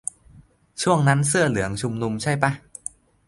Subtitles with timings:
[0.81, 2.51] ช่วงนั้นเสื้อเหลืองชุมนุมใช่ป่ะ